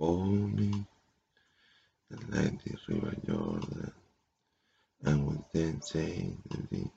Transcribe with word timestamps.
me 0.00 0.86
like 2.30 2.64
the 2.64 2.76
river 2.88 3.14
Jordan. 3.26 3.92
And 5.04 5.26
would 5.26 5.44
then 5.54 5.82
say 5.82 6.36
to 6.50 6.58
thee, 6.70 6.90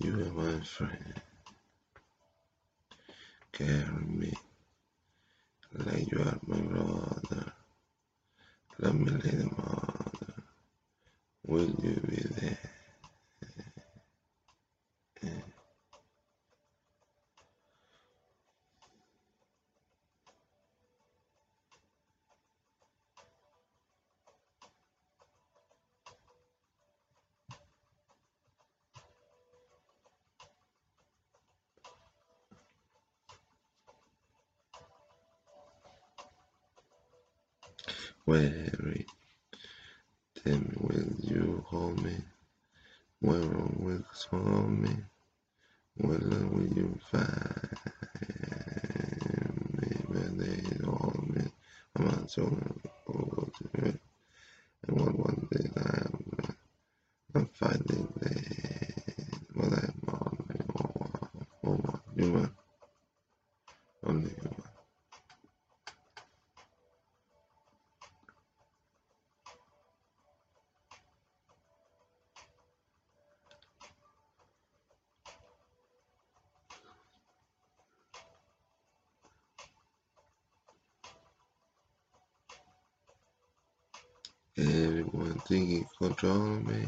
You 0.00 0.14
are 0.14 0.32
my 0.32 0.60
friend. 0.64 1.22
Carry 3.52 4.06
me 4.06 4.32
like 5.74 6.10
you 6.12 6.20
are 6.20 6.38
my 6.46 6.60
brother. 6.60 7.52
Love 8.80 8.94
me 8.96 9.10
like 9.12 9.32
a 9.34 9.46
mother. 9.46 10.34
Will 11.46 11.70
you 11.82 12.00
be 12.08 12.22
there? 12.40 12.58
Weary, 38.26 39.06
me, 40.44 40.72
will 40.80 41.14
you 41.20 41.64
hold 41.68 42.02
me? 42.04 42.16
Where 43.20 43.40
will 43.40 43.98
you 43.98 44.04
hold 44.30 44.70
me? 44.70 44.90
Where 45.96 46.18
will 46.18 46.68
you 46.76 46.98
find 47.10 47.70
me? 49.78 49.88
They 50.38 50.84
hold 50.84 51.36
me? 51.36 51.42
I'm 51.96 52.06
not 52.06 52.30
so 52.30 52.42
over 53.08 53.46
to 53.52 53.86
it. 53.86 54.00
And 54.88 55.00
one 55.00 55.14
one 55.18 55.48
day 55.52 55.70
I'm, 55.76 56.24
I'm 57.34 57.46
finding 57.54 58.08
the 58.20 58.44
what 59.54 59.72
I'm 59.72 60.02
on 60.08 60.46
the 60.48 60.64
oh, 60.80 61.10
oh, 61.66 62.00
you 62.16 62.26
man, 62.32 62.50
only 64.06 64.30
you 64.30 64.50
man. 84.58 84.73
Everyone 84.84 85.40
thinking 85.48 85.88
control 85.96 86.60
me, 86.60 86.86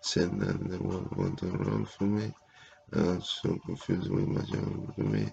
send 0.00 0.40
them 0.40 0.66
the 0.68 0.82
world 0.82 1.16
want 1.16 1.38
to 1.38 1.46
run 1.46 1.84
for 1.84 2.02
me. 2.02 2.34
I'm 2.92 3.22
so 3.22 3.56
confused 3.64 4.10
with 4.10 4.26
my 4.26 4.40
job 4.42 4.96
to 4.96 5.02
me. 5.04 5.28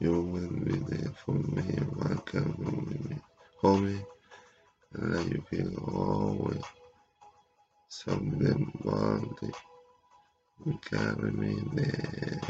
You 0.00 0.22
will 0.22 0.48
be 0.48 0.76
there 0.90 1.12
for 1.24 1.36
me, 1.36 1.62
you 1.62 1.86
will 1.94 2.16
come 2.18 2.56
with 2.58 3.10
me. 3.10 3.16
Hold 3.60 3.82
me, 3.82 4.04
and 4.94 5.14
let 5.14 5.28
you 5.28 5.40
feel 5.48 5.72
always. 5.86 6.64
Some 7.88 8.32
of 8.32 8.38
them 8.40 8.72
body 8.82 9.52
will 10.64 10.78
carry 10.78 11.30
me 11.30 11.62
there. 11.74 12.40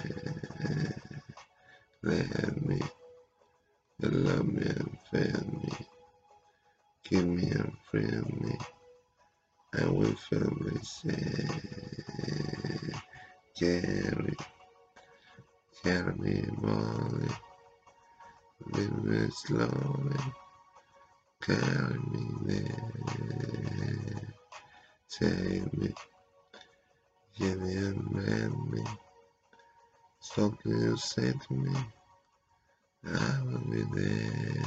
Let 2.03 2.67
me, 2.67 2.81
love 4.01 4.47
me 4.47 4.63
and 4.63 4.99
fail 5.11 5.45
me. 5.61 5.87
Give 7.05 7.27
me 7.27 7.51
and 7.51 7.77
friend 7.91 8.41
me. 8.41 8.57
I 9.75 9.87
will 9.87 10.15
firmly 10.17 10.79
say, 10.83 11.49
carry, 13.59 14.37
carry 15.83 16.15
me 16.17 16.45
Molly, 16.61 17.29
live 18.67 19.05
me 19.05 19.31
slowly, 19.31 20.21
carry 21.41 21.99
me 22.11 22.31
there, 22.45 24.35
take 25.09 25.79
me, 25.79 25.95
give 27.39 27.63
me 27.63 27.75
and 27.75 28.13
man 28.13 28.71
me, 28.71 28.85
something 30.21 30.71
you 30.71 30.99
say 30.99 31.33
to 31.33 31.55
me, 31.55 31.75
I 33.07 33.43
will 33.43 33.59
be 33.71 33.83
there, 33.95 34.67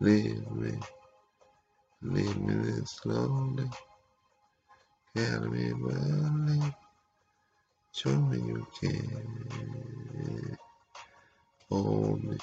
leave 0.00 0.50
me, 0.50 0.78
leave 2.02 2.36
me 2.40 2.54
there 2.54 2.84
slowly, 2.86 3.68
carry 5.16 5.48
me 5.48 5.72
Molly, 5.74 6.74
show 7.92 8.16
me 8.16 8.38
you 8.38 8.66
can, 8.80 10.56
hold 11.68 12.24
me, 12.24 12.38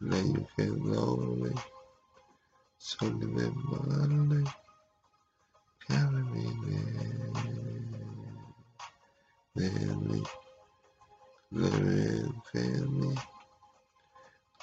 let 0.00 0.24
you 0.26 0.46
feel 0.56 0.74
lonely. 0.74 1.54
Something 2.78 3.34
that 3.34 3.54
Molly 3.56 4.44
carry 5.88 6.22
me 6.22 6.46
there, 9.56 9.96
me, 9.96 10.22
let 11.50 11.82
me 11.82 12.32
fail 12.52 12.90
me, 12.90 13.14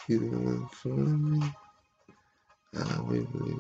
on 0.10 0.70
from 0.72 1.32
me, 1.40 1.65
I 2.74 3.00
will 3.00 3.28
be 3.32 3.54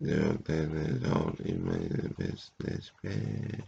blessed. 0.00 0.16
Girl, 0.18 0.38
that 0.44 0.72
is 0.74 1.04
only 1.12 1.54
my 1.54 2.08
business, 2.18 2.92
babe. 3.02 3.62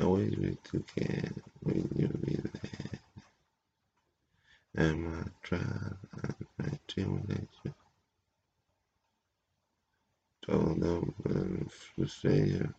I 0.00 0.04
wish 0.06 0.34
we 0.38 0.58
together 0.64 1.42
when 1.62 1.88
you 1.96 2.08
be 2.08 2.36
there. 2.36 3.00
And 4.76 5.04
my 5.04 5.24
trial 5.42 5.98
and 6.22 6.34
my 6.58 6.78
tribulation. 6.88 7.74
Told 10.46 10.80
them 10.80 11.14
and 11.26 11.70
frustration. 11.72 12.74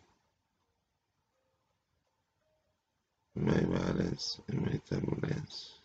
My 3.36 3.60
violence 3.62 4.40
and 4.48 4.62
my 4.62 4.80
turbulence. 4.90 5.76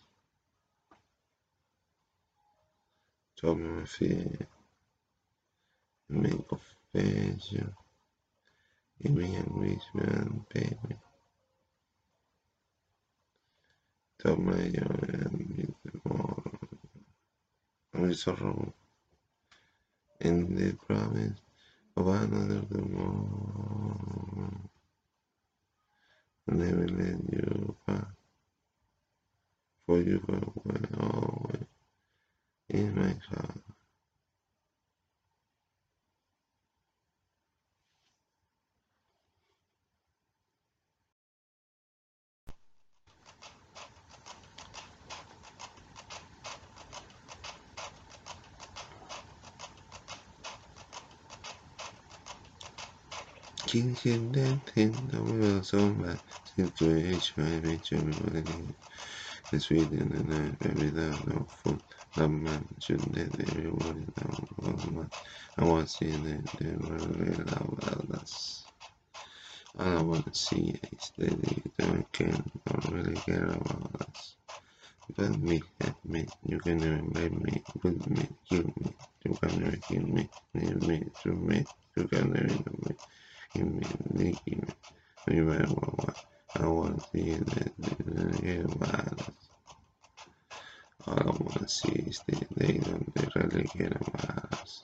Told 3.39 3.59
my 3.59 3.85
fear. 3.85 4.47
Me 6.93 7.37
enrichment, 8.99 10.49
baby. 10.49 10.95
Told 14.21 14.39
my 14.39 14.67
joy 14.69 15.07
and 15.13 15.73
more. 16.05 16.43
Sorrow. 18.13 18.73
And 20.19 20.57
the 20.57 20.73
promise 20.73 21.39
of 21.95 22.07
another 22.07 22.61
the 22.69 22.81
more. 22.81 24.51
Never 26.47 26.87
let 26.87 27.21
you 27.31 27.75
pass, 27.87 28.05
for 29.85 30.01
you 30.01 30.21
were 30.27 30.41
always 30.99 31.65
in 32.69 32.95
my 32.95 33.15
heart. 33.29 33.50
King 53.71 53.95
him 53.95 54.33
then 54.33 54.61
in 54.75 54.91
the 55.07 55.23
world 55.23 55.65
so 55.65 55.79
bad 55.91 56.19
situation 56.57 57.45
I 57.45 57.67
reach 57.69 57.93
everybody 57.93 58.43
is 59.53 59.71
reading 59.71 60.11
and 60.13 60.57
I 60.61 60.67
without 60.73 61.25
no 61.27 61.47
food. 61.63 61.81
That 62.17 62.27
man 62.27 62.67
shouldn't 62.79 63.15
let 63.15 63.31
everybody 63.39 64.05
know. 64.19 65.07
I 65.57 65.63
want 65.63 65.87
to 65.87 65.93
see 65.93 66.11
they 66.11 66.75
were 66.75 66.97
about 67.43 68.21
us. 68.21 68.65
Want 69.77 70.25
to 70.25 70.37
see 70.37 70.77
don't 71.77 72.11
care, 72.11 72.27
don't 72.27 72.91
really 72.91 73.15
care 73.21 73.45
about 73.45 74.01
us. 74.09 74.35
But 75.15 75.39
me, 75.39 75.63
at 75.79 75.95
me, 76.05 76.27
you 76.45 76.59
can 76.59 76.77
never 76.77 77.01
let 77.13 77.31
me, 77.31 77.63
with 77.81 78.09
me, 78.09 78.27
kill 78.49 78.63
me. 78.63 78.93
You 79.23 79.33
can 79.35 79.61
never 79.61 79.77
kill 79.77 80.01
me, 80.01 80.29
leave 80.55 80.87
me, 80.87 81.05
to 81.23 81.29
me, 81.29 81.65
you 81.95 82.07
can 82.09 82.33
never 82.33 82.47
kill 82.47 82.79
me. 82.85 82.95
You 83.53 85.45
better 85.45 85.73
want 85.73 86.17
I 86.55 86.67
want 86.67 87.01
to 87.01 87.09
see 87.11 87.33
that 87.33 87.73
about 88.65 89.21
us. 89.21 89.31
All 91.05 91.19
I 91.19 91.25
want 91.25 91.59
to 91.59 91.67
see 91.67 91.91
is 91.91 92.21
that 92.27 92.47
they 92.55 92.77
don't 92.77 93.11
really 93.35 93.63
care 93.67 93.97
about 94.07 94.53
us. 94.53 94.83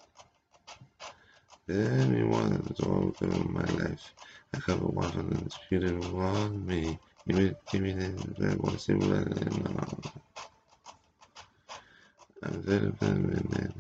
Everyone 1.69 2.53
is 2.71 2.79
all 2.81 3.11
through 3.11 3.43
my 3.49 3.65
life. 3.83 4.13
I 4.53 4.59
have 4.67 4.81
a 4.81 4.87
and 5.19 5.31
the 5.31 5.49
spirit 5.49 6.03
all 6.13 6.49
me. 6.49 6.99
Give 7.27 7.37
me 7.81 7.91
the 7.91 8.57
was 8.59 8.83
similar 8.83 9.21
and 9.21 9.67
all. 9.79 9.99
I'm 12.43 12.61
very 12.63 12.91
very 12.99 13.19
very 13.19 13.71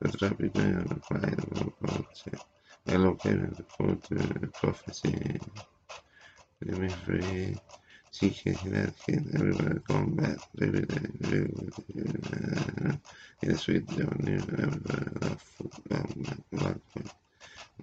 the 0.00 0.18
traffic 0.18 0.56
on 0.56 0.84
the 0.84 1.00
flight 1.00 1.38
of 1.38 1.72
the 1.80 2.61
culture. 2.86 2.98
I 2.98 3.04
located 3.04 3.56
the 3.56 3.64
photo 3.64 4.46
prophecy. 4.52 5.40
She 8.12 8.30
can 8.30 8.72
that 8.72 8.94
can 9.06 9.30
everywhere 9.34 9.82
going 9.88 10.16
back. 10.16 10.38
Baby, 10.54 10.84
baby, 11.20 11.50
it's 13.42 13.62
sweet 13.62 13.86
down 13.86 14.20
there. 14.20 14.40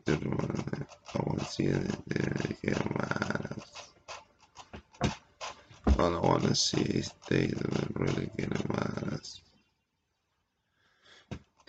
Everywhere. 0.07 0.47
Like, 0.47 0.87
I 1.15 1.19
want 1.25 1.39
to 1.39 1.45
see 1.45 1.65
it 1.65 1.91
my 2.95 3.07
eyes. 3.21 3.65
All 5.97 6.15
I 6.15 6.19
want 6.19 6.43
to 6.43 6.55
see 6.55 6.81
is 6.81 7.13
they 7.27 7.47
that 7.47 7.87
really 7.95 8.29
get 8.37 8.69
eyes. 9.11 9.41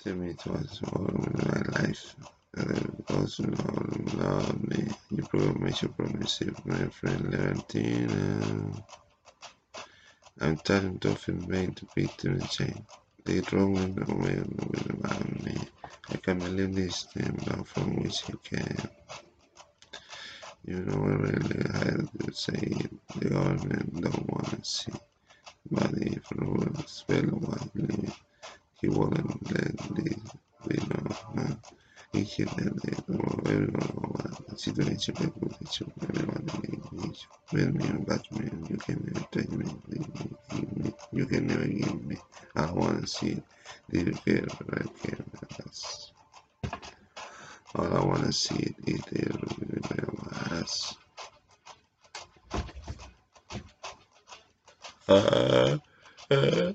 Tell 0.02 0.14
me 0.14 0.34
twice 0.34 0.80
more 0.92 1.08
in 1.08 1.32
my 1.48 1.62
life. 1.80 2.14
And 2.54 3.04
me. 4.68 4.88
You 5.10 5.22
promise, 5.22 5.82
you 5.82 5.88
promise, 5.88 6.42
my 6.64 6.84
friend 6.88 7.32
Leontina. 7.32 8.84
I'm 10.40 10.56
tired 10.56 11.04
of 11.04 11.24
to 11.26 11.86
beat 11.94 12.18
to 12.18 12.34
the 12.34 12.46
chain. 12.48 12.84
They 13.24 13.40
wrong 13.52 13.76
in 13.76 13.94
the 13.94 14.14
way 14.16 14.42
about 14.90 15.44
me. 15.44 15.56
I 16.08 16.16
can 16.16 16.40
believe 16.40 16.74
this 16.74 17.04
thing 17.04 17.38
love 17.46 17.68
from 17.68 18.02
which 18.02 18.22
he 18.22 18.32
came. 18.42 18.88
You 20.64 20.80
know, 20.80 21.04
I 21.04 21.14
really 21.26 21.62
had 21.72 22.08
to 22.18 22.32
say. 22.32 22.72
The 23.16 23.28
government 23.28 24.00
don't 24.00 24.28
want 24.28 24.64
to 24.64 24.68
see. 24.68 24.92
But 25.70 25.92
if 25.98 26.32
world 26.32 26.88
spell 26.88 27.28
widely, 27.30 28.10
he 28.80 28.88
wouldn't 28.88 29.52
let 29.52 29.76
this 29.94 30.18
be 30.66 30.76
known. 30.88 31.60
He 32.12 32.24
let 32.56 32.84
it 32.84 33.08
know 33.08 33.40
everyone 33.46 34.56
situation 34.56 35.14
with 35.40 35.62
each 35.62 35.82
everyone 36.02 36.48
in 36.64 37.10
each. 37.10 37.26
When 37.50 37.76
me 37.76 37.88
about 37.88 38.30
me, 38.32 38.50
you 38.68 38.76
can 38.76 38.98
never 39.06 39.26
take 39.30 39.50
me, 39.52 39.64
give 39.88 40.76
me, 40.76 40.92
you 41.12 41.26
can 41.26 41.46
never 41.46 41.66
give 41.66 42.04
me. 42.04 42.16
I 42.56 42.70
want 42.72 43.00
to 43.00 43.06
see 43.06 43.42
the 43.88 44.12
care 44.24 44.46
right 44.68 44.90
care 45.02 45.24
us. 45.66 46.12
All 47.74 47.96
I 47.96 48.04
want 48.04 48.24
to 48.24 48.32
see 48.32 48.74
is 48.86 49.00
the 49.02 49.40
us. 50.52 50.96
Uh, 55.08 55.78
uh, 56.30 56.72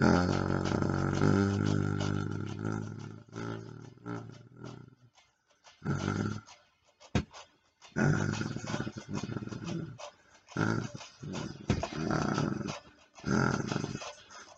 uh, 0.00 0.83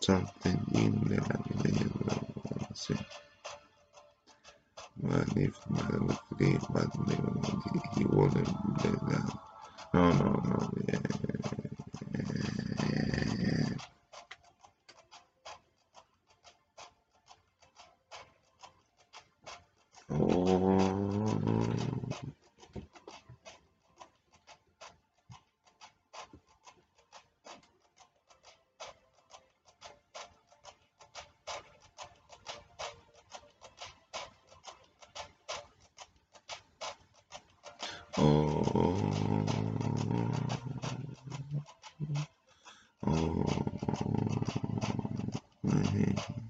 something 0.00 0.60
in 0.74 0.92
there 1.08 1.20
say 2.74 2.96
but 5.02 5.28
if 5.36 5.54
day 6.38 6.58
but 6.70 6.88
he 7.96 8.04
wouldn't 8.06 8.49
do 8.82 8.92
that 9.11 9.38
no 9.94 10.12
no 10.12 10.30
no 10.46 10.70
yeah. 10.88 10.99
Oh 20.11 20.75
my 45.96 46.45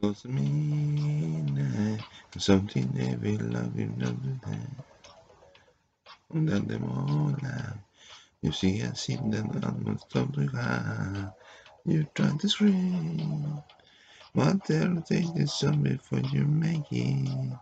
Close 0.00 0.22
to 0.22 0.28
now. 0.28 1.98
Something 2.38 2.94
every 3.00 3.38
love 3.38 3.78
you 3.78 3.92
know. 3.96 4.16
Under 6.34 6.60
them 6.60 6.84
all 6.84 7.36
out. 7.46 7.78
You 8.42 8.52
see, 8.52 8.82
I 8.82 8.92
see 8.94 9.16
that 9.16 9.64
almost 9.64 9.86
must 9.86 10.10
stop 10.10 10.34
the 10.34 10.48
car. 10.48 11.34
You 11.86 12.06
try 12.14 12.30
to 12.38 12.48
scream. 12.48 13.62
But 14.34 14.64
they'll 14.66 15.02
take 15.02 15.34
this 15.34 15.54
song 15.54 15.82
before 15.82 16.20
you 16.32 16.44
make 16.46 16.92
it. 16.92 17.58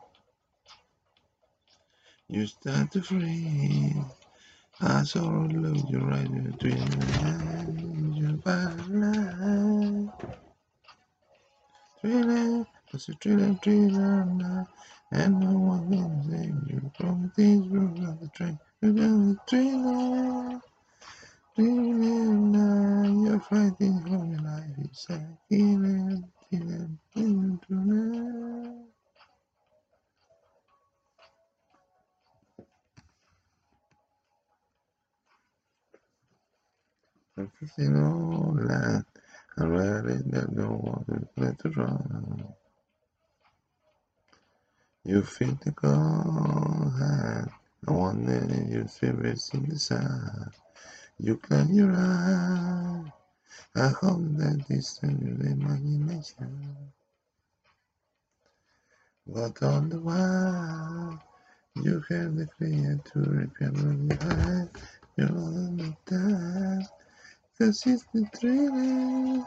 You 2.28 2.46
start 2.46 2.92
to 2.92 3.02
freeze. 3.02 3.96
I 4.80 5.04
saw 5.04 5.20
a 5.22 5.46
look 5.48 5.90
you 5.90 6.00
right 6.00 6.30
between 6.44 8.16
your 8.16 8.38
eyes. 8.46 8.85
Cause 12.96 13.08
you're 13.08 13.18
trailer, 13.18 13.54
trailer 13.60 14.24
now, 14.24 14.66
and 15.12 15.38
no 15.38 15.52
one 15.52 15.90
can 15.90 16.22
save 16.30 16.72
you 16.72 16.90
from 16.96 17.24
the 17.24 17.28
things 17.42 17.68
we 17.68 17.78
of 18.06 18.20
the 18.20 18.28
train. 18.34 18.58
You're 18.80 18.92
the 18.94 19.38
trailer 19.46 20.60
now, 21.58 23.04
you're 23.22 23.40
fighting 23.40 24.00
for 24.00 24.24
your 24.24 24.40
life. 24.40 24.64
It's 24.78 25.10
a 25.10 25.28
killer, 25.50 26.22
killer, 26.50 26.88
killer 27.12 27.58
tonight. 27.68 28.86
Everything 37.38 38.02
all 38.02 38.54
that, 38.54 39.04
I'm 39.58 39.68
ready 39.68 40.22
that 40.30 40.50
no 40.50 40.68
one 40.68 41.04
will 41.06 41.28
let 41.36 41.60
it 41.62 41.76
run. 41.76 42.54
You 45.06 45.22
feel 45.22 45.56
the 45.64 45.72
cold 45.72 46.94
hand, 46.98 47.50
I 47.88 47.92
wonder 47.92 48.44
if 48.50 48.70
your 48.70 48.88
favorite's 48.88 49.54
in 49.54 49.68
the 49.68 49.78
sun. 49.78 50.52
You 51.18 51.36
close 51.38 51.70
your 51.70 51.92
eyes, 51.94 53.06
I 53.76 53.88
hope 53.88 54.22
that 54.38 54.64
this 54.68 55.00
is 55.02 55.20
your 55.22 55.46
imagination. 55.46 56.92
But 59.26 59.62
on 59.62 59.90
the 59.90 60.00
while, 60.00 61.22
you 61.76 62.04
have 62.10 62.36
the 62.36 62.46
creature 62.46 63.00
remember 63.16 64.16
behind, 64.16 64.70
you're 65.16 65.28
on 65.28 65.78
the 65.78 65.96
time, 66.06 66.88
cause 67.58 67.84
it's 67.86 68.04
the 68.14 68.26
thriller. 68.36 69.46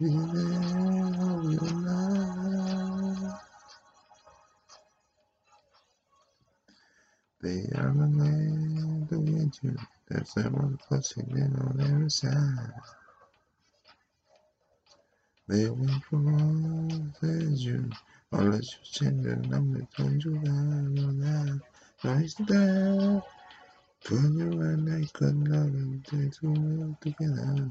They 0.00 0.06
are 0.08 0.14
the 7.92 9.06
to 9.10 9.18
get 9.20 9.58
you. 9.62 9.76
There's 10.08 10.30
someone 10.30 10.78
closing 10.88 11.28
in 11.32 11.54
on 11.54 11.80
every 11.82 12.10
side. 12.10 12.72
They 15.48 15.68
went 15.68 16.02
from 16.04 16.34
all 16.34 17.52
you. 17.52 17.90
Unless 18.32 18.72
you 18.72 18.78
change 18.84 19.24
the 19.24 19.36
number, 19.48 19.86
don't 19.98 20.24
you 20.24 20.40
lie 20.44 20.50
on 20.50 21.20
that. 21.20 21.60
Nice 22.04 22.34
there. 22.36 23.22
Turn 24.04 24.38
you 24.38 24.60
and 24.62 25.04
I 25.04 25.06
could 25.12 25.46
love 25.46 25.66
and 25.66 26.02
take 26.06 26.32
to 26.40 26.46
live 26.46 27.00
together. 27.00 27.70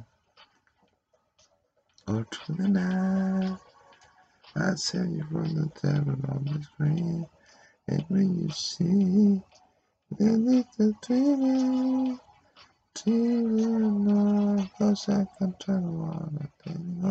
Night. 2.09 3.57
I 4.55 4.75
save 4.75 5.09
you 5.11 5.23
from 5.31 5.55
the 5.55 5.69
terror 5.81 6.17
on 6.29 6.45
the 6.45 6.63
screen. 6.63 7.27
And 7.87 8.05
when 8.09 8.39
you 8.41 8.49
see 8.51 9.41
the 10.17 10.31
little 10.33 10.93
dreaming, 11.05 12.19
dreaming 12.95 14.05
now, 14.05 14.69
cause 14.77 15.09
I 15.09 15.25
can 15.39 15.53
turn 15.59 15.85
and 16.39 16.49
tell 16.63 16.73
you 16.75 17.01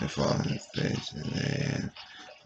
The 0.00 0.08
following 0.08 0.58
stage 0.58 1.12
in 1.14 1.30
the 1.30 1.60
end 1.74 1.90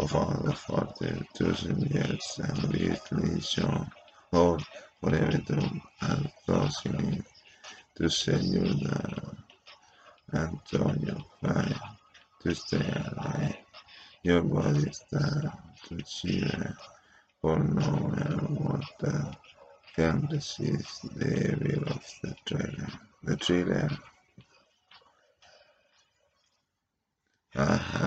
of 0.01 0.13
all 0.17 0.43
the 0.43 0.53
thousand 0.53 1.89
years 1.89 2.41
and 2.43 2.75
recently 2.75 3.41
shown 3.41 3.89
hold 4.33 4.67
whatever 4.99 5.39
to 5.39 5.81
and 6.01 6.33
causing 6.47 7.25
to 7.95 8.11
send 8.11 8.43
you 8.53 8.65
the 8.65 9.37
Antonio 10.35 11.25
fine 11.41 11.75
to 12.43 12.55
stay 12.57 12.93
alive. 13.13 13.57
Your 14.25 14.43
body 14.43 14.91
start 14.91 15.45
to 15.87 16.05
shiver 16.05 16.77
for 17.41 17.57
no 17.61 17.91
matter 18.09 18.47
what 18.65 18.85
the 18.99 19.37
can 19.95 20.27
resist 20.29 21.03
the 21.17 21.55
evil 21.55 21.93
of 21.93 22.05
the 22.21 22.35
trailer. 22.47 22.89
The 23.23 23.37
trailer. 23.37 23.91
Ah. 27.57 28.05